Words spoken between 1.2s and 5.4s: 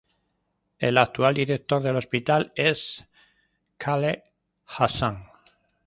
director del hospital es Khaled Hassan.